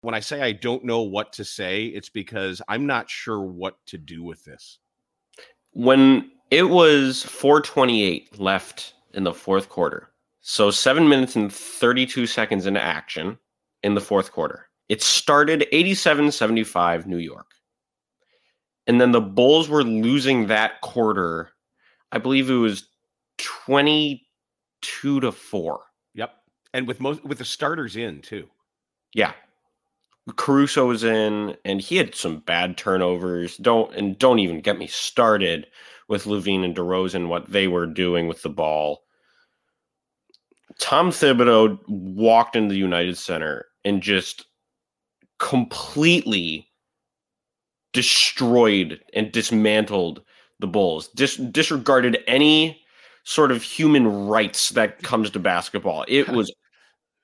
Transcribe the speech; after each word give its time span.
When 0.00 0.14
I 0.14 0.20
say 0.20 0.40
I 0.40 0.52
don't 0.52 0.84
know 0.84 1.02
what 1.02 1.32
to 1.34 1.44
say, 1.44 1.86
it's 1.86 2.08
because 2.08 2.62
I'm 2.68 2.86
not 2.86 3.10
sure 3.10 3.40
what 3.40 3.84
to 3.86 3.98
do 3.98 4.22
with 4.22 4.44
this. 4.44 4.78
When 5.72 6.30
it 6.50 6.64
was 6.64 7.22
428 7.24 8.38
left 8.38 8.94
in 9.12 9.24
the 9.24 9.34
fourth 9.34 9.68
quarter, 9.68 10.10
so 10.40 10.70
seven 10.70 11.08
minutes 11.08 11.36
and 11.36 11.52
32 11.52 12.26
seconds 12.26 12.66
into 12.66 12.80
action 12.80 13.38
in 13.82 13.94
the 13.94 14.00
fourth 14.00 14.32
quarter, 14.32 14.68
it 14.88 15.02
started 15.02 15.66
87 15.72 16.32
75 16.32 17.06
New 17.06 17.18
York. 17.18 17.46
And 18.86 19.00
then 19.00 19.12
the 19.12 19.20
Bulls 19.20 19.68
were 19.68 19.84
losing 19.84 20.46
that 20.46 20.80
quarter. 20.80 21.50
I 22.10 22.18
believe 22.18 22.48
it 22.48 22.54
was 22.54 22.88
22 23.36 25.20
to 25.20 25.30
4. 25.30 25.80
Yep. 26.14 26.34
And 26.72 26.88
with 26.88 27.00
most 27.00 27.22
with 27.24 27.38
the 27.38 27.44
starters 27.44 27.96
in 27.96 28.22
too. 28.22 28.48
Yeah. 29.12 29.32
Caruso 30.36 30.86
was 30.86 31.04
in, 31.04 31.56
and 31.64 31.80
he 31.80 31.96
had 31.96 32.14
some 32.14 32.40
bad 32.40 32.76
turnovers. 32.76 33.56
Don't 33.56 33.94
and 33.94 34.18
don't 34.18 34.38
even 34.38 34.60
get 34.60 34.78
me 34.78 34.86
started 34.86 35.66
with 36.08 36.24
LaVine 36.24 36.64
and 36.64 36.76
DeRozan 36.76 37.28
what 37.28 37.50
they 37.50 37.68
were 37.68 37.86
doing 37.86 38.26
with 38.28 38.42
the 38.42 38.48
ball. 38.48 39.02
Tom 40.78 41.10
Thibodeau 41.10 41.78
walked 41.88 42.56
into 42.56 42.72
the 42.72 42.78
United 42.78 43.18
Center 43.18 43.66
and 43.84 44.02
just 44.02 44.46
completely 45.38 46.68
destroyed 47.92 49.00
and 49.14 49.32
dismantled 49.32 50.22
the 50.60 50.66
Bulls. 50.66 51.08
Dis- 51.08 51.36
disregarded 51.36 52.18
any 52.26 52.80
sort 53.24 53.50
of 53.50 53.62
human 53.62 54.26
rights 54.26 54.70
that 54.70 55.02
comes 55.02 55.30
to 55.30 55.38
basketball. 55.38 56.04
It 56.08 56.28
was 56.30 56.52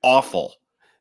awful. 0.02 0.54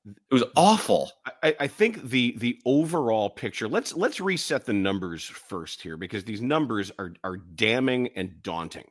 It 0.06 0.34
was 0.34 0.44
awful. 0.58 1.12
I, 1.42 1.56
I, 1.62 1.68
think 1.68 2.10
the 2.10 2.36
the 2.38 2.60
overall 2.66 3.30
picture. 3.30 3.70
Let's 3.70 3.96
let's 3.96 4.20
reset 4.20 4.66
the 4.66 4.74
numbers 4.74 5.24
first 5.24 5.82
here 5.82 5.96
because 5.96 6.26
these 6.26 6.42
numbers 6.42 6.92
are 7.00 7.14
are 7.24 7.38
damning 7.38 8.10
and 8.16 8.44
daunting. 8.44 8.90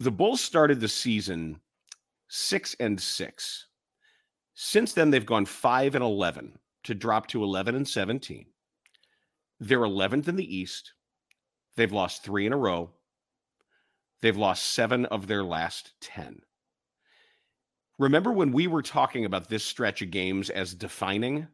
The 0.00 0.10
Bulls 0.10 0.40
started 0.40 0.80
the 0.80 0.88
season 0.88 1.60
six 2.28 2.74
and 2.80 3.00
six. 3.00 3.68
Since 4.54 4.92
then, 4.92 5.10
they've 5.10 5.24
gone 5.24 5.46
five 5.46 5.94
and 5.94 6.02
eleven 6.02 6.58
to 6.84 6.96
drop 6.96 7.28
to 7.28 7.44
eleven 7.44 7.76
and 7.76 7.86
seventeen. 7.86 8.46
They're 9.60 9.84
eleventh 9.84 10.26
in 10.26 10.34
the 10.34 10.56
East. 10.56 10.94
They've 11.76 11.92
lost 11.92 12.24
three 12.24 12.46
in 12.46 12.52
a 12.52 12.58
row. 12.58 12.90
They've 14.20 14.36
lost 14.36 14.64
seven 14.72 15.04
of 15.06 15.28
their 15.28 15.44
last 15.44 15.92
ten. 16.00 16.40
Remember 18.02 18.32
when 18.32 18.50
we 18.50 18.66
were 18.66 18.82
talking 18.82 19.26
about 19.26 19.48
this 19.48 19.64
stretch 19.64 20.02
of 20.02 20.10
games 20.10 20.50
as 20.50 20.74
defining? 20.74 21.46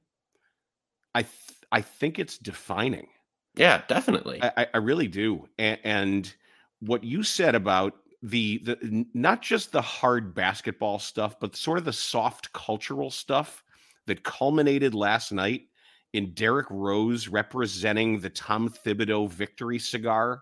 I 1.15 1.23
th- 1.23 1.35
I 1.71 1.83
think 1.83 2.19
it's 2.19 2.39
defining. 2.39 3.09
Yeah, 3.55 3.83
definitely. 3.87 4.43
I, 4.43 4.67
I 4.73 4.79
really 4.79 5.09
do. 5.09 5.47
And, 5.59 5.79
and 5.85 6.35
what 6.81 7.05
you 7.05 7.23
said 7.23 7.55
about 7.55 7.93
the 8.23 8.63
the 8.65 9.07
not 9.13 9.43
just 9.43 9.73
the 9.73 9.83
hard 9.83 10.35
basketball 10.35 10.99
stuff, 10.99 11.39
but 11.39 11.55
sort 11.55 11.77
of 11.77 11.85
the 11.85 11.93
soft 11.93 12.51
cultural 12.55 13.11
stuff 13.11 13.63
that 14.07 14.25
culminated 14.25 14.95
last 14.95 15.33
night 15.33 15.67
in 16.15 16.33
Derrick 16.33 16.69
Rose 16.71 17.29
representing 17.29 18.21
the 18.21 18.31
Tom 18.31 18.71
Thibodeau 18.71 19.29
victory 19.29 19.79
cigar 19.79 20.41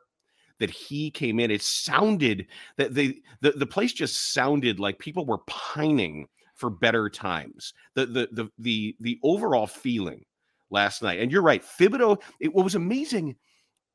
that 0.59 0.71
he 0.71 1.11
came 1.11 1.39
in, 1.41 1.51
it 1.51 1.63
sounded 1.63 2.47
that 2.77 2.95
the, 2.95 3.21
the 3.41 3.53
the 3.53 3.67
place 3.67 3.93
just 3.93 4.33
sounded 4.33 4.81
like 4.81 4.99
people 4.99 5.27
were 5.27 5.39
pining 5.47 6.27
for 6.55 6.71
better 6.71 7.09
times. 7.09 7.75
The 7.95 8.07
the 8.07 8.29
the 8.33 8.49
the 8.59 8.97
the 9.01 9.19
overall 9.23 9.67
feeling 9.67 10.25
last 10.71 11.03
night, 11.03 11.21
and 11.21 11.31
you're 11.31 11.43
right, 11.43 11.63
Thibodeau. 11.63 12.21
It 12.41 12.55
what 12.55 12.65
was 12.65 12.75
amazing 12.75 13.37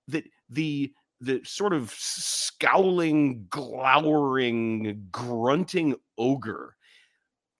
that 0.08 0.24
the 0.50 0.94
the 1.20 1.42
sort 1.44 1.74
of 1.74 1.94
scowling, 1.96 3.46
glowering, 3.50 5.08
grunting 5.12 5.96
ogre 6.18 6.76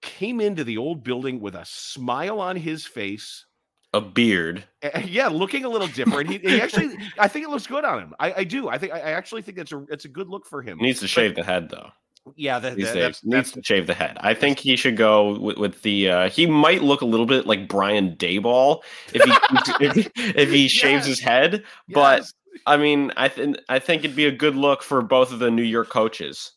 came 0.02 0.42
into 0.42 0.64
the 0.64 0.78
old 0.78 1.04
building 1.04 1.40
with 1.40 1.56
a 1.56 1.66
smile 1.66 2.40
on 2.40 2.56
his 2.56 2.86
face 2.86 3.46
a 3.94 4.02
beard. 4.02 4.64
Yeah, 5.06 5.28
looking 5.28 5.66
a 5.66 5.70
little 5.70 5.88
different. 5.88 6.30
He, 6.30 6.38
he 6.38 6.62
actually, 6.62 6.98
I 7.20 7.28
think 7.28 7.46
it 7.46 7.50
looks 7.50 7.68
good 7.68 7.86
on 7.86 8.00
him. 8.00 8.16
I, 8.20 8.34
I 8.38 8.44
do. 8.44 8.70
I 8.70 8.78
think 8.78 8.94
I 8.94 9.00
actually 9.00 9.42
think 9.42 9.58
it's 9.58 9.72
a 9.72 9.86
it's 9.90 10.06
a 10.06 10.08
good 10.08 10.30
look 10.30 10.46
for 10.46 10.62
him. 10.62 10.80
He 10.80 10.86
needs 10.86 11.00
to 11.02 11.08
shave 11.08 11.36
but, 11.36 11.42
the 11.42 11.52
head 11.52 11.70
though. 11.70 11.92
Yeah, 12.36 12.60
that, 12.60 12.78
that, 12.78 12.94
that's, 12.94 13.26
needs 13.26 13.52
to 13.54 13.64
shave 13.64 13.88
the 13.88 13.96
head. 13.96 14.18
I 14.22 14.36
think 14.36 14.60
he 14.60 14.76
should 14.76 14.96
go 14.96 15.40
with, 15.40 15.58
with 15.58 15.82
the. 15.82 16.10
Uh, 16.10 16.30
he 16.30 16.46
might 16.46 16.84
look 16.84 17.02
a 17.02 17.06
little 17.06 17.26
bit 17.26 17.48
like 17.48 17.68
Brian 17.68 18.16
Daboll 18.16 18.84
if 19.14 19.24
he 19.24 19.86
if, 19.86 19.96
he, 19.96 20.12
if 20.16 20.50
he 20.50 20.68
shaves 20.70 21.08
yes. 21.08 21.18
his 21.18 21.20
head, 21.20 21.64
but 21.90 22.20
yes. 22.20 22.34
I 22.66 22.78
mean, 22.78 23.12
I 23.18 23.28
think 23.28 23.58
I 23.70 23.80
think 23.80 24.04
it'd 24.04 24.16
be 24.16 24.26
a 24.26 24.32
good 24.32 24.56
look 24.56 24.84
for 24.84 25.02
both 25.02 25.32
of 25.32 25.40
the 25.40 25.50
New 25.50 25.64
York 25.64 25.90
coaches. 25.90 26.52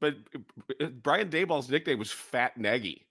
But 0.00 0.16
Brian 1.02 1.28
Daboll's 1.28 1.68
nickname 1.68 1.98
was 1.98 2.10
Fat 2.10 2.56
Nagy. 2.56 3.06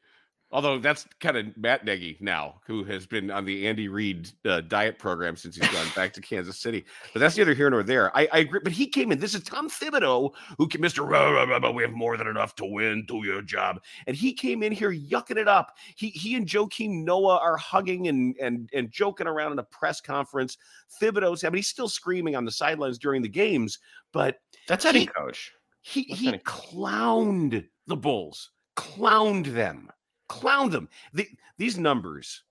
Although 0.54 0.78
that's 0.78 1.08
kind 1.20 1.36
of 1.36 1.58
Matt 1.58 1.84
Nagy 1.84 2.16
now, 2.20 2.62
who 2.68 2.84
has 2.84 3.08
been 3.08 3.32
on 3.32 3.44
the 3.44 3.68
Andy 3.68 3.88
Reid 3.88 4.30
uh, 4.46 4.62
diet 4.62 5.00
program 5.00 5.36
since 5.36 5.56
he's 5.56 5.68
gone 5.68 5.88
back 5.96 6.14
to 6.14 6.22
Kansas 6.22 6.60
City. 6.60 6.86
But 7.12 7.22
that's 7.22 7.36
neither 7.36 7.56
here 7.56 7.72
nor 7.72 7.82
there. 7.82 8.16
I, 8.16 8.30
I, 8.32 8.38
agree. 8.40 8.60
But 8.64 8.72
he 8.72 8.86
came 8.86 9.12
in. 9.12 9.18
This 9.18 9.34
is 9.34 9.42
Tom 9.42 9.68
Thibodeau, 9.68 10.32
who 10.60 10.68
can, 10.68 10.80
Mr. 10.80 11.74
we 11.74 11.82
have 11.82 11.92
more 11.94 12.18
than 12.18 12.28
enough 12.28 12.54
to 12.58 12.66
win. 12.66 13.04
Do 13.08 13.26
your 13.26 13.42
job. 13.42 13.82
And 14.06 14.16
he 14.16 14.32
came 14.32 14.62
in 14.62 14.72
here 14.72 14.94
yucking 14.94 15.38
it 15.38 15.48
up. 15.48 15.76
He 15.96 16.10
he 16.10 16.36
and 16.36 16.46
Joakim 16.46 17.04
Noah 17.04 17.40
are 17.40 17.58
hugging 17.58 18.08
and 18.08 18.36
and 18.40 18.70
and 18.74 18.92
joking 18.92 19.26
around 19.26 19.54
in 19.54 19.60
a 19.60 19.64
press 19.64 20.02
conference. 20.02 20.60
Thibodeau's, 21.02 21.44
I 21.44 21.50
mean, 21.50 21.58
he's 21.58 21.68
still 21.68 21.90
screaming 21.90 22.36
on 22.36 22.46
the 22.46 22.52
sidelines 22.52 23.00
during 23.00 23.24
the 23.24 23.28
games, 23.28 23.80
but 24.12 24.38
that's 24.68 24.84
heading 24.84 25.08
coach. 25.08 25.52
He 25.82 26.04
he 26.04 26.32
clowned 26.32 27.66
the 27.88 27.98
Bulls, 27.98 28.52
clowned 28.78 29.52
them 29.52 29.90
clown 30.30 30.70
them. 30.70 30.90
The, 31.14 31.28
these 31.58 31.78
numbers 31.78 32.44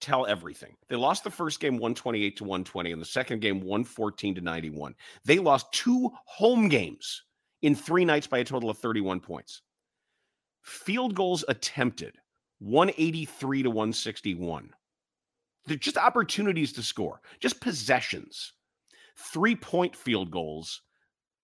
tell 0.00 0.26
everything. 0.26 0.76
They 0.88 0.96
lost 0.96 1.24
the 1.24 1.30
first 1.30 1.60
game 1.60 1.74
128 1.74 2.36
to 2.36 2.44
120 2.44 2.92
and 2.92 3.00
the 3.00 3.06
second 3.06 3.40
game 3.40 3.60
114 3.60 4.34
to 4.34 4.40
91. 4.40 4.94
They 5.24 5.38
lost 5.38 5.72
two 5.72 6.10
home 6.26 6.68
games 6.68 7.22
in 7.62 7.74
3 7.74 8.04
nights 8.04 8.26
by 8.26 8.38
a 8.38 8.44
total 8.44 8.68
of 8.68 8.78
31 8.78 9.20
points. 9.20 9.62
Field 10.62 11.14
goals 11.14 11.44
attempted 11.48 12.16
183 12.58 13.62
to 13.62 13.70
161. 13.70 14.70
They're 15.66 15.76
just 15.76 15.96
opportunities 15.96 16.72
to 16.74 16.82
score, 16.82 17.20
just 17.40 17.60
possessions. 17.60 18.52
3-point 19.34 19.96
field 19.96 20.30
goals. 20.30 20.82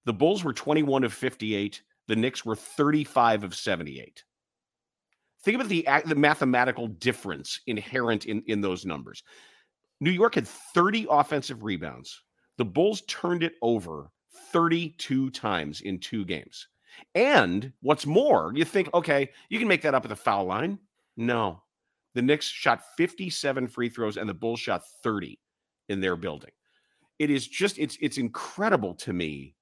The 0.04 0.12
Bulls 0.12 0.44
were 0.44 0.52
21 0.52 1.04
of 1.04 1.12
58. 1.12 1.82
the 2.08 2.16
Knicks 2.16 2.44
were 2.44 2.56
35 2.56 3.44
of 3.44 3.54
78. 3.54 4.24
Think 5.42 5.56
about 5.56 5.68
the, 5.68 5.86
the 6.06 6.14
mathematical 6.14 6.88
difference 6.88 7.60
inherent 7.66 8.26
in, 8.26 8.42
in 8.46 8.60
those 8.60 8.84
numbers. 8.84 9.22
New 10.00 10.10
York 10.10 10.34
had 10.34 10.46
30 10.46 11.06
offensive 11.10 11.62
rebounds. 11.62 12.22
The 12.58 12.64
Bulls 12.64 13.02
turned 13.08 13.42
it 13.42 13.54
over 13.62 14.10
32 14.52 15.30
times 15.30 15.80
in 15.80 15.98
two 15.98 16.24
games. 16.24 16.68
And 17.14 17.72
what's 17.80 18.06
more, 18.06 18.52
you 18.54 18.64
think, 18.64 18.92
okay, 18.92 19.30
you 19.48 19.58
can 19.58 19.68
make 19.68 19.82
that 19.82 19.94
up 19.94 20.04
at 20.04 20.08
the 20.08 20.16
foul 20.16 20.44
line. 20.44 20.78
No. 21.16 21.62
The 22.14 22.22
Knicks 22.22 22.46
shot 22.46 22.82
57 22.96 23.68
free 23.68 23.88
throws 23.88 24.16
and 24.16 24.28
the 24.28 24.34
Bulls 24.34 24.60
shot 24.60 24.82
30 25.02 25.38
in 25.88 26.00
their 26.00 26.16
building. 26.16 26.50
It 27.18 27.30
is 27.30 27.46
just 27.46 27.78
it's 27.78 27.98
it's 28.00 28.16
incredible 28.16 28.94
to 28.94 29.12
me 29.12 29.54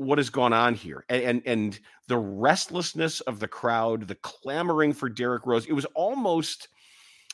what 0.00 0.16
has 0.16 0.30
gone 0.30 0.54
on 0.54 0.74
here 0.74 1.04
and, 1.10 1.22
and, 1.22 1.42
and 1.44 1.80
the 2.08 2.16
restlessness 2.16 3.20
of 3.20 3.38
the 3.38 3.46
crowd, 3.46 4.08
the 4.08 4.14
clamoring 4.14 4.94
for 4.94 5.10
Derrick 5.10 5.44
Rose. 5.44 5.66
It 5.66 5.74
was 5.74 5.84
almost 5.94 6.68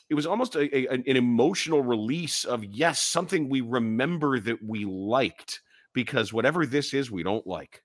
it 0.09 0.15
was 0.15 0.25
almost 0.25 0.55
a, 0.55 0.77
a, 0.77 0.87
an 0.87 1.03
emotional 1.05 1.81
release 1.81 2.43
of 2.43 2.63
yes, 2.65 2.99
something 2.99 3.47
we 3.47 3.61
remember 3.61 4.39
that 4.39 4.61
we 4.61 4.83
liked 4.83 5.61
because 5.93 6.33
whatever 6.33 6.65
this 6.65 6.93
is, 6.93 7.09
we 7.09 7.23
don't 7.23 7.47
like. 7.47 7.83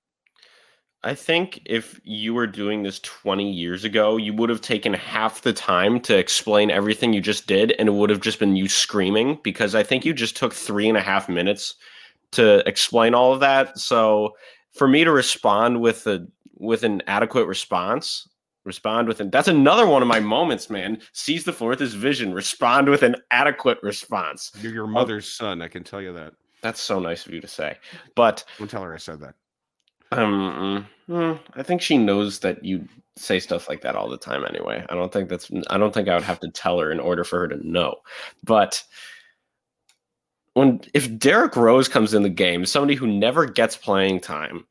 I 1.04 1.14
think 1.14 1.62
if 1.64 2.00
you 2.04 2.34
were 2.34 2.46
doing 2.46 2.82
this 2.82 3.00
20 3.00 3.50
years 3.50 3.84
ago, 3.84 4.16
you 4.16 4.32
would 4.34 4.50
have 4.50 4.60
taken 4.60 4.94
half 4.94 5.42
the 5.42 5.52
time 5.52 6.00
to 6.00 6.16
explain 6.16 6.70
everything 6.70 7.12
you 7.12 7.20
just 7.20 7.48
did, 7.48 7.72
and 7.72 7.88
it 7.88 7.92
would 7.92 8.10
have 8.10 8.20
just 8.20 8.38
been 8.38 8.54
you 8.54 8.68
screaming 8.68 9.38
because 9.42 9.74
I 9.74 9.82
think 9.82 10.04
you 10.04 10.12
just 10.12 10.36
took 10.36 10.52
three 10.52 10.88
and 10.88 10.98
a 10.98 11.02
half 11.02 11.28
minutes 11.28 11.74
to 12.32 12.66
explain 12.68 13.14
all 13.14 13.32
of 13.32 13.40
that. 13.40 13.78
So 13.78 14.34
for 14.72 14.88
me 14.88 15.04
to 15.04 15.12
respond 15.12 15.80
with 15.80 16.06
a 16.06 16.26
with 16.58 16.84
an 16.84 17.02
adequate 17.06 17.46
response, 17.46 18.28
respond 18.64 19.08
with 19.08 19.20
an 19.20 19.30
that's 19.30 19.48
another 19.48 19.86
one 19.86 20.02
of 20.02 20.08
my 20.08 20.20
moments, 20.20 20.70
man. 20.70 21.00
Seize 21.12 21.44
the 21.44 21.52
floor 21.52 21.70
with 21.70 21.80
his 21.80 21.94
vision, 21.94 22.32
respond 22.32 22.88
with 22.88 23.02
an 23.02 23.16
adequate 23.30 23.78
response. 23.82 24.52
You're 24.60 24.72
your 24.72 24.86
mother's 24.86 25.30
son, 25.30 25.62
I 25.62 25.68
can 25.68 25.84
tell 25.84 26.00
you 26.00 26.12
that. 26.14 26.34
That's 26.62 26.80
so 26.80 27.00
nice 27.00 27.26
of 27.26 27.34
you 27.34 27.40
to 27.40 27.48
say. 27.48 27.76
But 28.14 28.44
don't 28.58 28.70
tell 28.70 28.82
her 28.82 28.94
I 28.94 28.98
said 28.98 29.20
that. 29.20 29.34
Um, 30.12 30.86
mm, 31.08 31.40
I 31.54 31.62
think 31.62 31.80
she 31.80 31.96
knows 31.96 32.38
that 32.40 32.64
you 32.64 32.86
say 33.16 33.38
stuff 33.40 33.68
like 33.68 33.80
that 33.82 33.96
all 33.96 34.08
the 34.08 34.16
time 34.16 34.44
anyway. 34.44 34.84
I 34.88 34.94
don't 34.94 35.12
think 35.12 35.28
that's 35.28 35.50
I 35.70 35.78
don't 35.78 35.92
think 35.92 36.08
I 36.08 36.14
would 36.14 36.24
have 36.24 36.40
to 36.40 36.50
tell 36.50 36.78
her 36.78 36.92
in 36.92 37.00
order 37.00 37.24
for 37.24 37.40
her 37.40 37.48
to 37.48 37.68
know. 37.68 37.96
But 38.44 38.82
when 40.54 40.80
if 40.94 41.18
Derrick 41.18 41.56
Rose 41.56 41.88
comes 41.88 42.14
in 42.14 42.22
the 42.22 42.28
game, 42.28 42.66
somebody 42.66 42.94
who 42.94 43.06
never 43.06 43.46
gets 43.46 43.76
playing 43.76 44.20
time, 44.20 44.66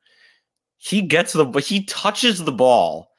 he 0.78 1.02
gets 1.02 1.34
the 1.34 1.46
but 1.46 1.64
he 1.64 1.86
touches 1.86 2.44
the 2.44 2.52
ball 2.52 3.12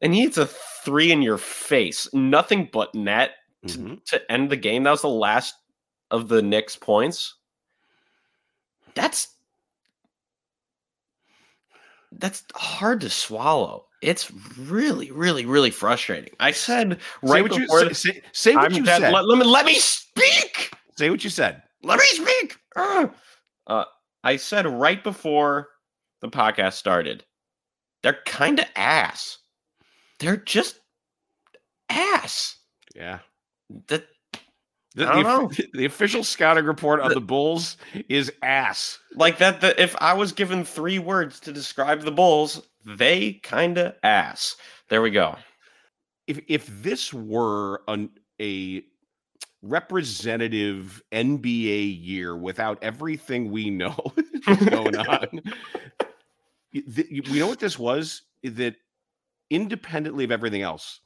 and 0.00 0.14
he 0.14 0.22
hits 0.22 0.38
a 0.38 0.46
three 0.46 1.12
in 1.12 1.22
your 1.22 1.38
face. 1.38 2.08
Nothing 2.12 2.68
but 2.72 2.94
net 2.94 3.32
to, 3.66 3.78
mm-hmm. 3.78 3.94
to 4.06 4.32
end 4.32 4.50
the 4.50 4.56
game. 4.56 4.82
That 4.82 4.90
was 4.90 5.02
the 5.02 5.08
last 5.08 5.54
of 6.10 6.28
the 6.28 6.42
Knicks 6.42 6.76
points. 6.76 7.34
That's 8.94 9.28
that's 12.12 12.44
hard 12.54 13.00
to 13.00 13.10
swallow. 13.10 13.86
It's 14.02 14.30
really, 14.58 15.10
really, 15.12 15.46
really 15.46 15.70
frustrating. 15.70 16.34
I 16.40 16.50
said 16.50 16.98
right 17.22 17.38
say 17.38 17.42
what 17.42 17.50
before 17.52 17.84
you, 17.84 17.94
say, 17.94 18.22
say 18.32 18.54
what 18.54 18.66
I'm 18.66 18.72
you 18.72 18.84
said. 18.84 19.12
Let, 19.12 19.26
let, 19.26 19.38
me 19.38 19.44
let 19.44 19.64
me 19.64 19.76
speak. 19.76 20.72
Say 20.96 21.08
what 21.08 21.24
you 21.24 21.30
said. 21.30 21.62
Let 21.82 21.98
me 21.98 22.04
speak. 22.06 22.58
Uh, 22.76 23.84
I 24.24 24.36
said 24.36 24.66
right 24.66 25.02
before 25.02 25.68
the 26.20 26.28
podcast 26.28 26.74
started, 26.74 27.24
they're 28.02 28.20
kind 28.24 28.58
of 28.60 28.66
ass. 28.76 29.38
They're 30.20 30.36
just 30.36 30.80
ass. 31.88 32.56
Yeah. 32.94 33.18
That 33.88 34.06
the, 34.94 35.06
the, 35.06 35.66
the, 35.74 35.84
official 35.84 36.22
scouting 36.22 36.64
report 36.64 37.00
of 37.00 37.08
the, 37.08 37.14
the, 37.14 37.20
Bulls 37.20 37.76
is 38.08 38.32
ass. 38.42 38.98
Like 39.14 39.38
that. 39.38 39.60
The, 39.60 39.80
if 39.80 39.96
I 39.98 40.14
was 40.14 40.32
given 40.32 40.64
three 40.64 40.98
words 40.98 41.40
to 41.40 41.52
describe 41.52 42.02
the 42.02 42.12
Bulls, 42.12 42.66
they 42.84 43.34
kind 43.42 43.78
of 43.78 43.94
ass. 44.02 44.56
There 44.88 45.02
we 45.02 45.10
go. 45.10 45.36
If 46.26 46.40
if 46.48 46.66
this 46.82 47.12
were 47.12 47.82
an, 47.88 48.10
a 48.40 48.84
representative 49.62 51.02
NBA 51.12 52.04
year 52.04 52.36
without 52.36 52.82
everything 52.82 53.50
we 53.50 53.70
know 53.70 53.96
going 54.46 54.96
on, 55.08 55.40
we 56.72 57.38
know 57.38 57.46
what 57.46 57.60
this 57.60 57.78
was. 57.78 58.22
That 58.42 58.74
independently 59.50 60.24
of 60.24 60.32
everything 60.32 60.62
else, 60.62 61.00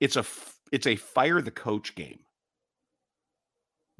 it's 0.00 0.16
a 0.16 0.24
it's 0.72 0.86
a 0.86 0.96
fire 0.96 1.40
the 1.40 1.50
coach 1.50 1.94
game 1.94 2.18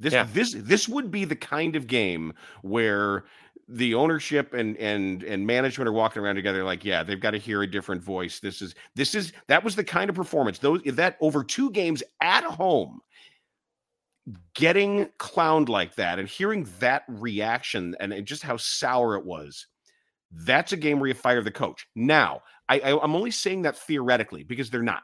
this 0.01 0.13
yeah. 0.13 0.27
this 0.33 0.53
this 0.57 0.89
would 0.89 1.11
be 1.11 1.23
the 1.23 1.35
kind 1.35 1.75
of 1.75 1.87
game 1.87 2.33
where 2.63 3.25
the 3.69 3.93
ownership 3.93 4.53
and 4.53 4.75
and 4.77 5.23
and 5.23 5.45
management 5.45 5.87
are 5.87 5.93
walking 5.93 6.21
around 6.21 6.35
together 6.35 6.63
like 6.63 6.83
yeah 6.83 7.03
they've 7.03 7.21
got 7.21 7.31
to 7.31 7.37
hear 7.37 7.61
a 7.61 7.69
different 7.69 8.01
voice 8.01 8.39
this 8.39 8.61
is 8.61 8.73
this 8.95 9.13
is 9.13 9.31
that 9.47 9.63
was 9.63 9.75
the 9.75 9.83
kind 9.83 10.09
of 10.09 10.15
performance 10.15 10.57
those 10.57 10.81
that 10.85 11.17
over 11.21 11.43
two 11.43 11.69
games 11.69 12.01
at 12.19 12.43
home 12.43 12.99
getting 14.53 15.07
clowned 15.19 15.69
like 15.69 15.95
that 15.95 16.19
and 16.19 16.27
hearing 16.27 16.67
that 16.79 17.03
reaction 17.07 17.95
and, 17.99 18.25
just 18.25 18.43
how 18.43 18.57
sour 18.57 19.15
it 19.15 19.25
was 19.25 19.67
that's 20.45 20.71
a 20.71 20.77
game 20.77 20.99
where 20.99 21.07
you 21.07 21.13
fire 21.13 21.41
the 21.41 21.51
coach 21.51 21.87
now 21.95 22.41
I, 22.69 22.79
I 22.79 23.03
am 23.03 23.15
only 23.15 23.31
saying 23.31 23.63
that 23.63 23.77
theoretically 23.77 24.43
because 24.43 24.69
they're 24.69 24.81
not 24.81 25.03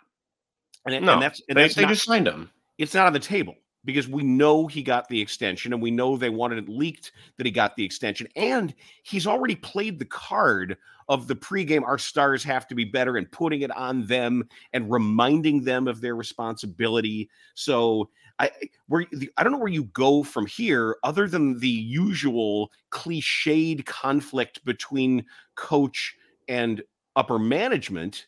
and, 0.86 1.06
no, 1.06 1.14
and 1.14 1.22
that's 1.22 1.42
and 1.50 1.58
they, 1.58 1.64
that's 1.64 1.76
they 1.76 1.82
not, 1.84 1.90
just 1.90 2.06
signed 2.06 2.28
him 2.28 2.50
it's 2.78 2.94
not 2.94 3.08
on 3.08 3.14
the 3.14 3.20
table 3.20 3.56
because 3.88 4.08
we 4.08 4.22
know 4.22 4.68
he 4.68 4.84
got 4.84 5.08
the 5.08 5.20
extension 5.20 5.72
and 5.72 5.82
we 5.82 5.90
know 5.90 6.18
they 6.18 6.30
wanted 6.30 6.58
it 6.58 6.70
leaked 6.70 7.14
that 7.38 7.46
he 7.46 7.52
got 7.52 7.76
the 7.76 7.86
extension. 7.86 8.28
And 8.36 8.76
he's 9.04 9.26
already 9.26 9.56
played 9.56 9.98
the 9.98 10.06
card 10.06 10.78
of 11.10 11.28
the 11.28 11.36
pregame, 11.36 11.84
our 11.84 11.98
stars 11.98 12.44
have 12.44 12.68
to 12.68 12.76
be 12.76 12.84
better 12.84 13.16
and 13.16 13.32
putting 13.32 13.62
it 13.62 13.72
on 13.72 14.06
them 14.06 14.48
and 14.74 14.92
reminding 14.92 15.64
them 15.64 15.88
of 15.88 16.02
their 16.02 16.18
responsibility. 16.18 17.30
So 17.54 18.10
I 18.40 18.52
where 18.88 19.06
I 19.38 19.44
don't 19.44 19.52
know 19.52 19.60
where 19.60 19.68
you 19.68 19.86
go 19.86 20.24
from 20.24 20.46
here 20.46 20.98
other 21.04 21.28
than 21.28 21.60
the 21.60 21.70
usual 21.70 22.72
cliched 22.92 23.86
conflict 23.86 24.64
between 24.64 25.26
coach 25.56 26.16
and 26.48 26.84
upper 27.16 27.40
management. 27.40 28.28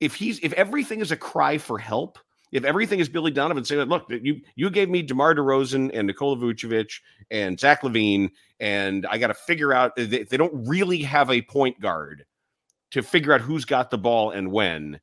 If 0.00 0.14
he's 0.14 0.38
if 0.40 0.52
everything 0.54 1.00
is 1.00 1.12
a 1.12 1.16
cry 1.16 1.58
for 1.58 1.78
help, 1.78 2.18
if 2.52 2.64
everything 2.64 3.00
is 3.00 3.08
Billy 3.08 3.30
Donovan 3.30 3.64
saying, 3.64 3.88
"Look, 3.88 4.06
you 4.08 4.40
you 4.56 4.70
gave 4.70 4.88
me 4.88 5.02
DeMar 5.02 5.34
DeRozan 5.34 5.90
and 5.92 6.06
Nikola 6.06 6.36
Vucevic 6.36 7.00
and 7.30 7.60
Zach 7.60 7.82
LaVine, 7.82 8.30
and 8.60 9.06
I 9.06 9.18
got 9.18 9.28
to 9.28 9.34
figure 9.34 9.72
out 9.72 9.94
they, 9.96 10.24
they 10.24 10.36
don't 10.36 10.66
really 10.66 11.02
have 11.02 11.30
a 11.30 11.42
point 11.42 11.78
guard 11.80 12.24
to 12.92 13.02
figure 13.02 13.32
out 13.32 13.40
who's 13.40 13.64
got 13.64 13.90
the 13.90 13.98
ball 13.98 14.30
and 14.30 14.50
when." 14.50 15.00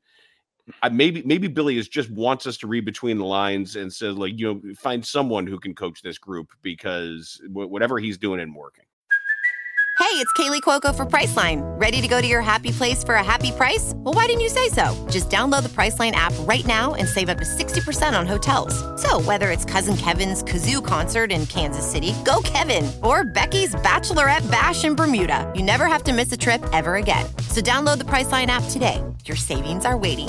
I, 0.82 0.88
maybe 0.88 1.22
maybe 1.24 1.48
Billy 1.48 1.78
is 1.78 1.88
just 1.88 2.10
wants 2.10 2.46
us 2.46 2.56
to 2.58 2.66
read 2.66 2.84
between 2.84 3.18
the 3.18 3.24
lines 3.24 3.76
and 3.76 3.92
says 3.92 4.16
like 4.16 4.38
you 4.38 4.54
know 4.54 4.74
find 4.74 5.04
someone 5.04 5.46
who 5.46 5.58
can 5.58 5.74
coach 5.74 6.02
this 6.02 6.18
group 6.18 6.48
because 6.62 7.40
whatever 7.52 7.98
he's 7.98 8.18
doing 8.18 8.40
isn't 8.40 8.54
working. 8.54 8.84
Hey, 9.98 10.14
it's 10.14 10.32
Kaley 10.34 10.62
Cuoco 10.62 10.94
for 10.94 11.04
Priceline. 11.04 11.60
Ready 11.78 12.00
to 12.00 12.06
go 12.06 12.20
to 12.20 12.26
your 12.26 12.40
happy 12.40 12.70
place 12.70 13.02
for 13.02 13.16
a 13.16 13.24
happy 13.24 13.50
price? 13.50 13.92
Well, 13.96 14.14
why 14.14 14.26
didn't 14.26 14.42
you 14.42 14.48
say 14.48 14.68
so? 14.68 14.94
Just 15.10 15.28
download 15.28 15.64
the 15.64 15.68
Priceline 15.68 16.12
app 16.12 16.32
right 16.40 16.64
now 16.66 16.94
and 16.94 17.06
save 17.06 17.28
up 17.28 17.38
to 17.38 17.44
60% 17.44 18.18
on 18.18 18.24
hotels. 18.24 18.74
So, 19.02 19.20
whether 19.20 19.50
it's 19.50 19.64
Cousin 19.64 19.96
Kevin's 19.96 20.44
Kazoo 20.44 20.86
concert 20.86 21.32
in 21.32 21.46
Kansas 21.46 21.84
City, 21.84 22.14
go 22.24 22.40
Kevin, 22.44 22.90
or 23.02 23.24
Becky's 23.24 23.74
Bachelorette 23.74 24.48
Bash 24.50 24.84
in 24.84 24.94
Bermuda, 24.94 25.52
you 25.54 25.64
never 25.64 25.86
have 25.86 26.04
to 26.04 26.12
miss 26.12 26.32
a 26.32 26.36
trip 26.36 26.64
ever 26.72 26.94
again. 26.94 27.26
So, 27.50 27.60
download 27.60 27.98
the 27.98 28.04
Priceline 28.04 28.46
app 28.46 28.64
today. 28.70 29.02
Your 29.24 29.36
savings 29.36 29.84
are 29.84 29.98
waiting. 29.98 30.28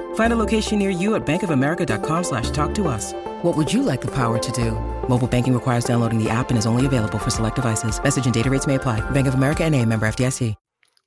Find 0.15 0.31
a 0.31 0.37
location 0.37 0.79
near 0.79 0.89
you 0.89 1.15
at 1.15 1.25
bankofamerica.com 1.25 2.23
slash 2.23 2.49
talk 2.51 2.73
to 2.75 2.87
us. 2.87 3.11
What 3.41 3.57
would 3.57 3.73
you 3.73 3.83
like 3.83 3.99
the 3.99 4.11
power 4.11 4.39
to 4.39 4.51
do? 4.53 4.71
Mobile 5.09 5.27
banking 5.27 5.53
requires 5.53 5.83
downloading 5.83 6.23
the 6.23 6.29
app 6.29 6.49
and 6.49 6.57
is 6.57 6.65
only 6.65 6.85
available 6.85 7.19
for 7.19 7.29
select 7.29 7.57
devices. 7.57 8.01
Message 8.01 8.23
and 8.23 8.33
data 8.33 8.49
rates 8.49 8.67
may 8.67 8.75
apply. 8.75 9.01
Bank 9.11 9.27
of 9.27 9.33
America 9.33 9.65
and 9.65 9.75
a 9.75 9.85
member 9.85 10.07
FDIC. 10.07 10.55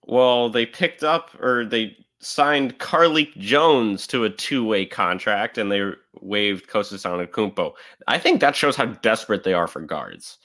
Well, 0.07 0.51
they 0.51 0.67
picked 0.67 1.03
up 1.03 1.31
or 1.41 1.65
they 1.65 1.97
signed 2.21 2.79
Carlik 2.79 3.37
Jones 3.37 4.07
to 4.09 4.25
a 4.25 4.31
two-way 4.31 4.87
contract, 4.87 5.59
and 5.59 5.71
they 5.71 5.93
waived 6.21 6.69
Kostas 6.69 7.05
Kumpo. 7.31 7.73
I 8.07 8.19
think 8.19 8.41
that 8.41 8.57
shows 8.57 8.77
how 8.77 8.87
desperate 8.87 9.45
they 9.45 9.55
are 9.55 9.67
for 9.67 9.81
guards. 9.81 10.39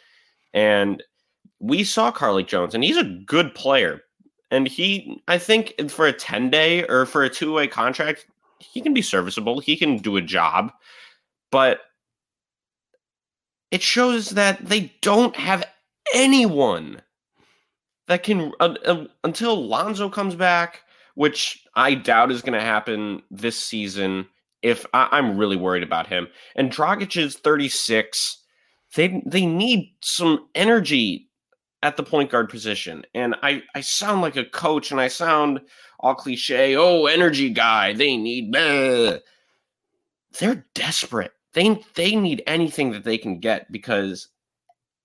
And 0.54 1.04
we 1.60 1.84
saw 1.84 2.12
Carlik 2.12 2.48
Jones, 2.48 2.75
and 2.75 2.84
he's 2.84 2.98
a 2.98 3.04
good 3.04 3.56
player. 3.56 4.01
And 4.51 4.68
he, 4.68 5.22
I 5.28 5.38
think, 5.38 5.74
for 5.89 6.08
a 6.08 6.13
ten-day 6.13 6.86
or 6.88 7.06
for 7.06 7.24
a 7.24 7.30
two-way 7.30 7.68
contract, 7.68 8.25
he 8.60 8.82
can 8.82 8.94
be 8.94 9.01
serviceable. 9.01 9.60
He 9.60 9.75
can 9.75 9.98
do 9.98 10.18
a 10.18 10.22
job, 10.22 10.72
but 11.51 11.82
it 13.72 13.82
shows 13.82 14.32
that 14.32 14.66
they 14.66 14.94
don't 15.01 15.36
have 15.36 15.63
anyone 16.13 17.01
that 18.08 18.24
can 18.24 18.51
uh, 18.60 18.75
uh, 18.86 19.06
until 19.24 19.68
Lonzo 19.68 20.10
comes 20.10 20.36
back, 20.36 20.82
which 21.16 21.66
I 21.75 21.94
doubt 21.94 22.32
is 22.32 22.42
going 22.42 22.60
to 22.60 22.66
happen 22.66 23.22
this 23.32 23.58
season. 23.58 24.28
If 24.62 24.86
I, 24.94 25.18
am 25.18 25.38
really 25.38 25.56
worried 25.56 25.84
about 25.84 26.08
him, 26.08 26.28
and 26.56 26.72
Dragic 26.72 27.16
is 27.16 27.38
36, 27.38 28.44
they 28.96 29.24
they 29.25 29.46
need 29.46 29.94
some 30.01 30.48
energy 30.56 31.28
at 31.83 31.98
the 31.98 32.03
point 32.03 32.29
guard 32.31 32.50
position. 32.50 33.05
And 33.13 33.36
I 33.41 33.63
I 33.75 33.81
sound 33.81 34.21
like 34.21 34.36
a 34.36 34.45
coach, 34.45 34.91
and 34.91 35.00
I 35.00 35.07
sound 35.07 35.62
all 36.00 36.15
cliche. 36.15 36.75
Oh, 36.75 37.05
energy 37.05 37.50
guy. 37.50 37.93
They 37.93 38.17
need. 38.17 38.53
Bleh. 38.53 39.19
They're 40.39 40.65
desperate. 40.74 41.31
They 41.53 41.81
they 41.95 42.15
need 42.15 42.43
anything 42.48 42.91
that 42.91 43.03
they 43.03 43.17
can 43.17 43.39
get 43.39 43.71
because 43.71 44.27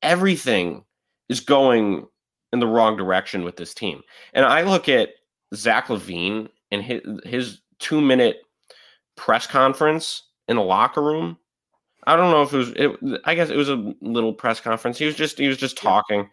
everything 0.03 0.85
is 1.29 1.41
going 1.41 2.07
in 2.53 2.61
the 2.61 2.67
wrong 2.67 2.97
direction 2.97 3.43
with 3.43 3.57
this 3.57 3.75
team. 3.75 4.03
And 4.33 4.45
I 4.45 4.63
look 4.63 4.89
at 4.89 5.11
Zach 5.55 5.89
LaVine 5.89 6.49
and 6.71 6.83
his, 6.83 7.01
his 7.25 7.61
two 7.79 8.01
minute 8.01 8.43
press 9.17 9.47
conference 9.47 10.23
in 10.49 10.57
the 10.57 10.63
locker 10.63 11.03
room. 11.03 11.39
I 12.07 12.17
don't 12.17 12.31
know 12.31 12.43
if 12.43 12.53
it 12.53 12.57
was. 12.57 12.71
It, 12.71 13.21
I 13.25 13.35
guess 13.35 13.51
it 13.51 13.57
was 13.57 13.69
a 13.69 13.95
little 14.01 14.33
press 14.33 14.61
conference. 14.61 14.99
He 14.99 15.07
was 15.07 15.15
just 15.15 15.39
he 15.39 15.49
was 15.49 15.57
just 15.57 15.77
talking. 15.77 16.29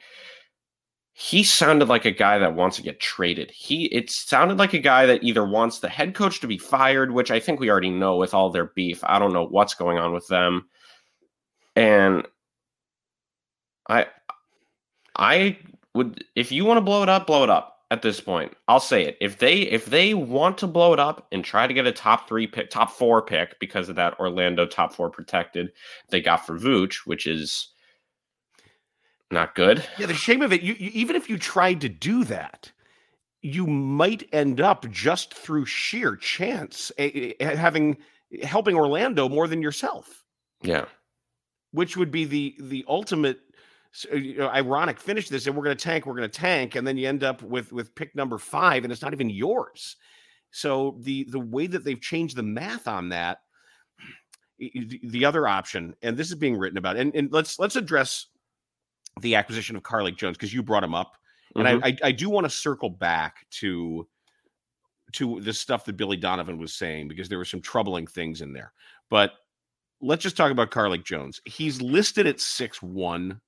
He 1.13 1.43
sounded 1.43 1.87
like 1.87 2.05
a 2.05 2.11
guy 2.11 2.37
that 2.39 2.55
wants 2.55 2.77
to 2.77 2.83
get 2.83 2.99
traded. 2.99 3.51
He 3.51 3.85
it 3.85 4.09
sounded 4.09 4.57
like 4.57 4.73
a 4.73 4.79
guy 4.79 5.05
that 5.05 5.23
either 5.23 5.45
wants 5.45 5.79
the 5.79 5.89
head 5.89 6.15
coach 6.15 6.39
to 6.41 6.47
be 6.47 6.57
fired, 6.57 7.11
which 7.11 7.31
I 7.31 7.39
think 7.39 7.59
we 7.59 7.69
already 7.69 7.89
know 7.89 8.17
with 8.17 8.33
all 8.33 8.49
their 8.49 8.67
beef. 8.67 9.03
I 9.03 9.19
don't 9.19 9.33
know 9.33 9.45
what's 9.45 9.73
going 9.73 9.97
on 9.97 10.13
with 10.13 10.27
them, 10.27 10.69
and 11.75 12.25
I 13.89 14.07
I 15.15 15.57
would 15.93 16.23
if 16.35 16.51
you 16.51 16.65
want 16.65 16.77
to 16.77 16.81
blow 16.81 17.03
it 17.03 17.09
up, 17.09 17.27
blow 17.27 17.43
it 17.43 17.49
up 17.49 17.70
at 17.91 18.01
this 18.01 18.21
point. 18.21 18.53
I'll 18.69 18.79
say 18.79 19.05
it. 19.05 19.17
If 19.21 19.37
they 19.37 19.57
if 19.57 19.85
they 19.85 20.15
want 20.15 20.57
to 20.59 20.67
blow 20.67 20.93
it 20.93 20.99
up 20.99 21.27
and 21.31 21.43
try 21.43 21.67
to 21.67 21.73
get 21.73 21.85
a 21.85 21.91
top 21.91 22.27
three 22.27 22.47
pick, 22.47 22.71
top 22.71 22.89
four 22.89 23.21
pick 23.21 23.59
because 23.59 23.89
of 23.89 23.97
that 23.97 24.17
Orlando 24.19 24.65
top 24.65 24.93
four 24.93 25.11
protected 25.11 25.71
they 26.09 26.21
got 26.21 26.45
for 26.45 26.57
Vooch, 26.57 27.05
which 27.05 27.27
is 27.27 27.67
not 29.29 29.55
good. 29.55 29.83
Yeah, 29.99 30.07
the 30.07 30.13
shame 30.13 30.41
of 30.41 30.53
it. 30.53 30.61
You, 30.61 30.73
you, 30.79 30.89
even 30.93 31.15
if 31.15 31.29
you 31.29 31.37
tried 31.37 31.81
to 31.81 31.89
do 31.89 32.23
that, 32.23 32.71
you 33.41 33.67
might 33.67 34.27
end 34.31 34.61
up 34.61 34.89
just 34.89 35.33
through 35.33 35.65
sheer 35.65 36.15
chance 36.15 36.91
a, 36.97 37.43
a, 37.43 37.55
having 37.57 37.97
helping 38.41 38.75
Orlando 38.75 39.27
more 39.27 39.47
than 39.47 39.61
yourself. 39.61 40.23
Yeah, 40.63 40.85
which 41.71 41.97
would 41.97 42.11
be 42.11 42.23
the 42.23 42.55
the 42.57 42.85
ultimate 42.87 43.41
uh, 44.11 44.15
you 44.15 44.37
know, 44.37 44.49
ironic 44.49 44.99
finish 44.99 45.27
this 45.29 45.47
and 45.47 45.55
we're 45.55 45.63
going 45.63 45.75
to 45.75 45.83
tank 45.83 46.05
we're 46.05 46.15
going 46.15 46.29
to 46.29 46.39
tank 46.39 46.75
and 46.75 46.87
then 46.87 46.97
you 46.97 47.07
end 47.07 47.23
up 47.23 47.41
with 47.43 47.71
with 47.71 47.93
pick 47.95 48.15
number 48.15 48.37
5 48.37 48.83
and 48.83 48.91
it's 48.91 49.01
not 49.01 49.13
even 49.13 49.29
yours. 49.29 49.97
So 50.51 50.97
the 51.01 51.25
the 51.25 51.39
way 51.39 51.67
that 51.67 51.83
they've 51.83 51.99
changed 51.99 52.35
the 52.35 52.43
math 52.43 52.87
on 52.87 53.09
that 53.09 53.39
the 54.59 55.25
other 55.25 55.47
option 55.47 55.95
and 56.01 56.15
this 56.15 56.29
is 56.29 56.35
being 56.35 56.57
written 56.57 56.77
about 56.77 56.97
and, 56.97 57.13
and 57.15 57.31
let's 57.31 57.59
let's 57.59 57.75
address 57.75 58.27
the 59.19 59.35
acquisition 59.35 59.75
of 59.75 59.83
Carlik 59.83 60.17
Jones 60.17 60.37
because 60.37 60.53
you 60.53 60.63
brought 60.63 60.83
him 60.83 60.95
up 60.95 61.17
and 61.55 61.65
mm-hmm. 61.65 61.83
I, 61.83 61.87
I 61.87 61.97
I 62.09 62.11
do 62.11 62.29
want 62.29 62.45
to 62.45 62.49
circle 62.49 62.89
back 62.89 63.45
to 63.51 64.07
to 65.13 65.41
the 65.41 65.53
stuff 65.53 65.85
that 65.85 65.97
Billy 65.97 66.17
Donovan 66.17 66.57
was 66.57 66.73
saying 66.73 67.07
because 67.07 67.27
there 67.29 67.37
were 67.37 67.45
some 67.45 67.61
troubling 67.61 68.07
things 68.07 68.41
in 68.41 68.53
there. 68.53 68.71
But 69.09 69.33
let's 70.01 70.23
just 70.23 70.37
talk 70.37 70.51
about 70.51 70.71
Carlik 70.71 71.03
Jones. 71.03 71.41
He's 71.45 71.81
listed 71.81 72.27
at 72.27 72.39
six 72.39 72.81
one 72.81 73.41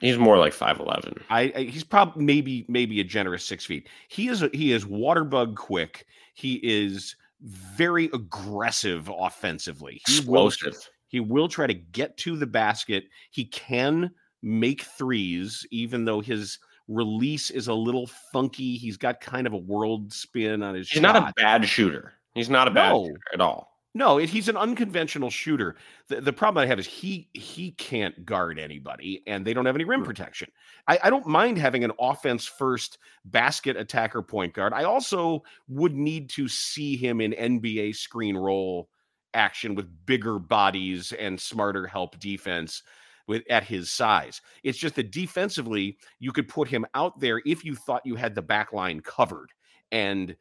He's 0.00 0.18
more 0.18 0.38
like 0.38 0.52
five 0.52 0.78
eleven. 0.78 1.22
I, 1.28 1.52
I, 1.56 1.62
he's 1.62 1.84
probably 1.84 2.24
maybe 2.24 2.64
maybe 2.68 3.00
a 3.00 3.04
generous 3.04 3.44
six 3.44 3.64
feet. 3.64 3.88
He 4.08 4.28
is 4.28 4.42
a, 4.42 4.50
he 4.52 4.72
is 4.72 4.86
water 4.86 5.24
bug 5.24 5.56
quick. 5.56 6.06
He 6.34 6.60
is 6.62 7.16
very 7.40 8.06
aggressive 8.12 9.10
offensively. 9.16 10.00
He 10.06 10.18
Explosive. 10.18 10.72
Will, 10.72 10.80
he 11.08 11.20
will 11.20 11.48
try 11.48 11.66
to 11.66 11.74
get 11.74 12.16
to 12.18 12.36
the 12.36 12.46
basket. 12.46 13.04
He 13.30 13.44
can 13.46 14.10
make 14.42 14.82
threes, 14.82 15.66
even 15.70 16.04
though 16.04 16.20
his 16.20 16.58
release 16.86 17.50
is 17.50 17.68
a 17.68 17.74
little 17.74 18.06
funky. 18.32 18.76
He's 18.76 18.96
got 18.96 19.20
kind 19.20 19.46
of 19.46 19.52
a 19.52 19.58
world 19.58 20.12
spin 20.12 20.62
on 20.62 20.74
his. 20.74 20.88
He's 20.88 21.00
shot. 21.00 21.14
not 21.14 21.30
a 21.30 21.32
bad 21.36 21.66
shooter. 21.66 22.12
He's 22.34 22.50
not 22.50 22.68
a 22.68 22.70
bad 22.70 22.92
no. 22.92 23.06
shooter 23.06 23.20
at 23.34 23.40
all. 23.40 23.77
No, 23.94 24.18
it, 24.18 24.28
he's 24.28 24.48
an 24.48 24.56
unconventional 24.56 25.30
shooter. 25.30 25.76
The, 26.08 26.20
the 26.20 26.32
problem 26.32 26.62
I 26.62 26.66
have 26.66 26.78
is 26.78 26.86
he 26.86 27.28
he 27.32 27.72
can't 27.72 28.24
guard 28.24 28.58
anybody, 28.58 29.22
and 29.26 29.44
they 29.44 29.54
don't 29.54 29.66
have 29.66 29.74
any 29.74 29.84
rim 29.84 30.04
protection. 30.04 30.50
I, 30.86 30.98
I 31.04 31.10
don't 31.10 31.26
mind 31.26 31.58
having 31.58 31.84
an 31.84 31.92
offense 31.98 32.46
first 32.46 32.98
basket 33.24 33.76
attacker 33.76 34.22
point 34.22 34.54
guard. 34.54 34.72
I 34.72 34.84
also 34.84 35.42
would 35.68 35.94
need 35.94 36.28
to 36.30 36.48
see 36.48 36.96
him 36.96 37.20
in 37.20 37.32
NBA 37.32 37.96
screen 37.96 38.36
roll 38.36 38.88
action 39.34 39.74
with 39.74 40.06
bigger 40.06 40.38
bodies 40.38 41.12
and 41.12 41.40
smarter 41.40 41.86
help 41.86 42.18
defense 42.18 42.82
with 43.26 43.42
at 43.50 43.64
his 43.64 43.90
size. 43.90 44.40
It's 44.62 44.78
just 44.78 44.96
that 44.96 45.12
defensively, 45.12 45.98
you 46.18 46.32
could 46.32 46.48
put 46.48 46.68
him 46.68 46.86
out 46.94 47.20
there 47.20 47.42
if 47.46 47.64
you 47.64 47.74
thought 47.74 48.06
you 48.06 48.16
had 48.16 48.34
the 48.34 48.42
back 48.42 48.72
line 48.72 49.00
covered. 49.00 49.50
And 49.92 50.36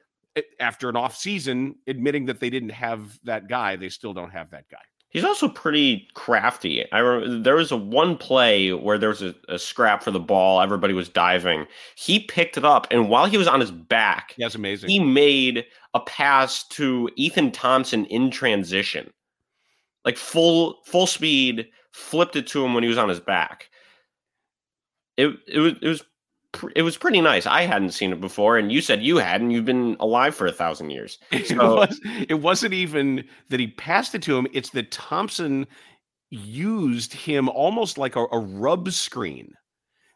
after 0.59 0.89
an 0.89 0.95
off 0.95 1.15
season 1.15 1.75
admitting 1.87 2.25
that 2.25 2.39
they 2.39 2.49
didn't 2.49 2.69
have 2.69 3.19
that 3.23 3.47
guy 3.47 3.75
they 3.75 3.89
still 3.89 4.13
don't 4.13 4.31
have 4.31 4.49
that 4.51 4.65
guy. 4.69 4.77
He's 5.09 5.23
also 5.23 5.47
pretty 5.47 6.07
crafty. 6.15 6.89
I 6.91 6.99
remember 6.99 7.39
there 7.39 7.55
was 7.55 7.71
a 7.71 7.77
one 7.77 8.17
play 8.17 8.73
where 8.73 8.97
there 8.97 9.09
was 9.09 9.21
a, 9.21 9.33
a, 9.47 9.57
scrap 9.57 10.03
for 10.03 10.11
the 10.11 10.19
ball 10.19 10.61
everybody 10.61 10.93
was 10.93 11.07
diving. 11.07 11.65
He 11.95 12.19
picked 12.19 12.57
it 12.57 12.65
up 12.65 12.87
and 12.91 13.09
while 13.09 13.25
he 13.25 13.37
was 13.37 13.47
on 13.47 13.59
his 13.61 13.71
back 13.71 14.35
that's 14.37 14.55
amazing. 14.55 14.89
he 14.89 14.99
made 14.99 15.65
a 15.93 15.99
pass 16.01 16.67
to 16.69 17.09
ethan 17.15 17.51
thompson 17.51 18.05
in 18.05 18.29
transition. 18.29 19.11
Like 20.03 20.17
full 20.17 20.81
full 20.85 21.07
speed 21.07 21.67
flipped 21.91 22.35
it 22.35 22.47
to 22.47 22.63
him 22.63 22.73
when 22.73 22.83
he 22.83 22.89
was 22.89 22.97
on 22.97 23.09
his 23.09 23.19
back. 23.19 23.69
It, 25.15 25.35
it 25.47 25.59
was 25.59 25.73
it 25.81 25.87
was 25.87 26.03
it 26.75 26.81
was 26.81 26.97
pretty 26.97 27.21
nice. 27.21 27.45
I 27.45 27.63
hadn't 27.63 27.91
seen 27.91 28.11
it 28.11 28.21
before, 28.21 28.57
and 28.57 28.71
you 28.71 28.81
said 28.81 29.03
you 29.03 29.17
hadn't. 29.17 29.51
You've 29.51 29.65
been 29.65 29.95
alive 29.99 30.35
for 30.35 30.47
a 30.47 30.51
thousand 30.51 30.91
years. 30.91 31.19
So. 31.45 31.83
It, 31.83 32.33
was, 32.33 32.41
wasn't 32.41 32.73
even 32.73 33.23
that 33.49 33.59
he 33.59 33.67
passed 33.67 34.15
it 34.15 34.21
to 34.23 34.37
him. 34.37 34.47
It's 34.53 34.71
that 34.71 34.91
Thompson 34.91 35.67
used 36.29 37.13
him 37.13 37.47
almost 37.49 37.97
like 37.97 38.15
a, 38.15 38.25
a 38.31 38.39
rub 38.39 38.91
screen 38.91 39.53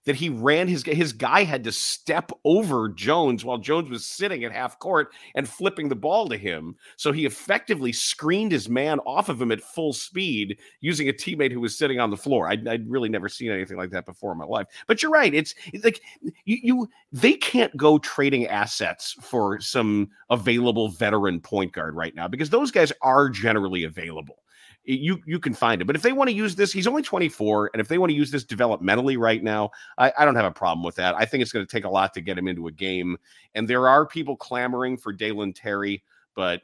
that 0.05 0.15
he 0.15 0.29
ran 0.29 0.67
his 0.67 0.83
his 0.83 1.13
guy 1.13 1.43
had 1.43 1.63
to 1.63 1.71
step 1.71 2.31
over 2.43 2.89
Jones 2.89 3.45
while 3.45 3.57
Jones 3.57 3.89
was 3.89 4.05
sitting 4.05 4.43
at 4.43 4.51
half 4.51 4.79
court 4.79 5.13
and 5.35 5.47
flipping 5.47 5.89
the 5.89 5.95
ball 5.95 6.27
to 6.29 6.37
him. 6.37 6.75
So 6.97 7.11
he 7.11 7.25
effectively 7.25 7.91
screened 7.91 8.51
his 8.51 8.69
man 8.69 8.99
off 8.99 9.29
of 9.29 9.41
him 9.41 9.51
at 9.51 9.61
full 9.61 9.93
speed 9.93 10.57
using 10.79 11.09
a 11.09 11.13
teammate 11.13 11.51
who 11.51 11.61
was 11.61 11.77
sitting 11.77 11.99
on 11.99 12.09
the 12.09 12.17
floor. 12.17 12.47
I'd, 12.47 12.67
I'd 12.67 12.89
really 12.89 13.09
never 13.09 13.29
seen 13.29 13.51
anything 13.51 13.77
like 13.77 13.91
that 13.91 14.05
before 14.05 14.31
in 14.31 14.37
my 14.37 14.45
life. 14.45 14.67
But 14.87 15.01
you're 15.01 15.11
right. 15.11 15.33
It's, 15.33 15.53
it's 15.73 15.83
like 15.83 16.01
you, 16.45 16.57
you 16.61 16.89
they 17.11 17.33
can't 17.33 17.75
go 17.77 17.99
trading 17.99 18.47
assets 18.47 19.15
for 19.21 19.59
some 19.59 20.09
available 20.29 20.89
veteran 20.89 21.39
point 21.39 21.73
guard 21.73 21.95
right 21.95 22.15
now 22.15 22.27
because 22.27 22.49
those 22.49 22.71
guys 22.71 22.91
are 23.01 23.29
generally 23.29 23.83
available 23.83 24.40
you 24.83 25.19
you 25.25 25.39
can 25.39 25.53
find 25.53 25.81
him. 25.81 25.87
But 25.87 25.95
if 25.95 26.01
they 26.01 26.13
want 26.13 26.29
to 26.29 26.35
use 26.35 26.55
this, 26.55 26.71
he's 26.71 26.87
only 26.87 27.01
24, 27.01 27.71
and 27.73 27.81
if 27.81 27.87
they 27.87 27.97
want 27.97 28.09
to 28.09 28.15
use 28.15 28.31
this 28.31 28.45
developmentally 28.45 29.17
right 29.17 29.43
now, 29.43 29.71
I, 29.97 30.11
I 30.17 30.25
don't 30.25 30.35
have 30.35 30.45
a 30.45 30.51
problem 30.51 30.83
with 30.83 30.95
that. 30.95 31.15
I 31.15 31.25
think 31.25 31.41
it's 31.41 31.51
going 31.51 31.65
to 31.65 31.71
take 31.71 31.85
a 31.85 31.89
lot 31.89 32.13
to 32.15 32.21
get 32.21 32.37
him 32.37 32.47
into 32.47 32.67
a 32.67 32.71
game, 32.71 33.17
and 33.55 33.67
there 33.67 33.87
are 33.87 34.05
people 34.05 34.35
clamoring 34.35 34.97
for 34.97 35.13
Dalen 35.13 35.53
Terry, 35.53 36.03
but 36.35 36.61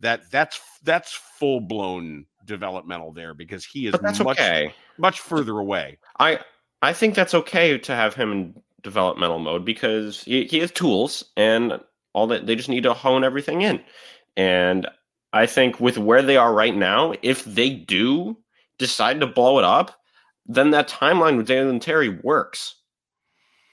that 0.00 0.30
that's 0.30 0.60
that's 0.82 1.12
full 1.12 1.60
blown 1.60 2.26
developmental 2.44 3.12
there 3.12 3.32
because 3.32 3.64
he 3.64 3.86
is 3.86 3.94
that's 4.02 4.20
much 4.20 4.38
okay. 4.38 4.74
much 4.98 5.20
further 5.20 5.58
away. 5.58 5.98
I 6.18 6.40
I 6.82 6.92
think 6.92 7.14
that's 7.14 7.34
okay 7.34 7.78
to 7.78 7.94
have 7.94 8.14
him 8.14 8.30
in 8.30 8.62
developmental 8.82 9.38
mode 9.38 9.64
because 9.64 10.22
he, 10.22 10.44
he 10.44 10.58
has 10.58 10.70
tools 10.70 11.24
and 11.36 11.80
all 12.12 12.26
that 12.28 12.46
they 12.46 12.54
just 12.54 12.68
need 12.68 12.82
to 12.82 12.94
hone 12.94 13.24
everything 13.24 13.62
in. 13.62 13.82
And 14.36 14.86
I 15.34 15.46
think 15.46 15.80
with 15.80 15.98
where 15.98 16.22
they 16.22 16.36
are 16.36 16.54
right 16.54 16.74
now, 16.74 17.14
if 17.22 17.44
they 17.44 17.70
do 17.70 18.36
decide 18.78 19.20
to 19.20 19.26
blow 19.26 19.58
it 19.58 19.64
up, 19.64 20.00
then 20.46 20.70
that 20.70 20.88
timeline 20.88 21.36
with 21.36 21.46
Dalen 21.46 21.80
Terry 21.80 22.08
works. 22.08 22.76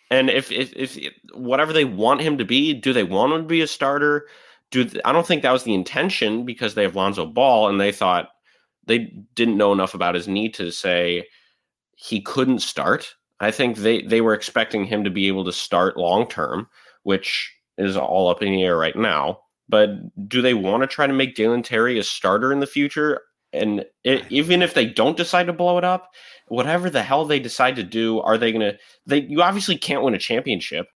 And 0.10 0.30
if, 0.30 0.52
if 0.52 0.74
if 0.76 1.00
whatever 1.34 1.72
they 1.72 1.86
want 1.86 2.22
him 2.22 2.38
to 2.38 2.46
be, 2.46 2.74
do 2.74 2.92
they 2.92 3.04
want 3.04 3.32
him 3.32 3.42
to 3.44 3.48
be 3.48 3.62
a 3.62 3.68
starter? 3.68 4.28
do 4.72 4.90
I 5.06 5.12
don't 5.12 5.28
think 5.28 5.44
that 5.44 5.52
was 5.52 5.64
the 5.64 5.74
intention 5.74 6.46
because 6.46 6.74
they 6.74 6.84
have 6.84 6.96
Lonzo 6.96 7.26
Ball 7.26 7.70
and 7.70 7.80
they 7.80 7.92
thought 7.92 8.30
they 8.88 9.14
didn't 9.36 9.58
know 9.58 9.74
enough 9.74 9.94
about 9.94 10.16
his 10.16 10.28
knee 10.28 10.50
to 10.50 10.72
say 10.72 11.28
he 11.96 12.22
couldn't 12.22 12.60
start. 12.60 13.14
I 13.40 13.52
think 13.52 13.78
they 13.78 14.02
they 14.02 14.22
were 14.22 14.34
expecting 14.34 14.86
him 14.86 15.04
to 15.04 15.10
be 15.10 15.28
able 15.28 15.46
to 15.46 15.52
start 15.52 15.98
long 15.98 16.28
term, 16.28 16.68
which 17.04 17.54
is 17.78 17.98
all 17.98 18.30
up 18.30 18.42
in 18.42 18.52
the 18.52 18.64
air 18.64 18.78
right 18.78 18.96
now. 18.96 19.42
But 19.72 19.90
do 20.28 20.42
they 20.42 20.54
want 20.54 20.84
to 20.84 20.88
try 20.88 21.08
to 21.08 21.14
make 21.14 21.34
Dalen 21.36 21.64
Terry 21.64 21.98
a 21.98 22.04
starter 22.04 22.52
in 22.52 22.60
the 22.60 22.68
future? 22.68 23.22
And 23.54 23.86
it, 24.04 24.26
even 24.30 24.62
if 24.62 24.74
they 24.74 24.86
don't 24.86 25.18
decide 25.18 25.48
to 25.48 25.54
blow 25.54 25.78
it 25.78 25.84
up, 25.84 26.10
whatever 26.48 26.90
the 26.90 27.04
hell 27.04 27.26
they 27.26 27.40
decide 27.40 27.78
to 27.78 27.84
do, 27.84 28.20
are 28.20 28.38
they 28.38 28.52
going 28.52 28.62
to? 28.62 28.78
They 29.08 29.22
you 29.22 29.42
obviously 29.42 29.78
can't 29.78 30.04
win 30.04 30.14
a 30.14 30.20
championship. 30.20 30.88